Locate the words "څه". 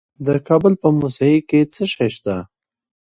1.73-1.83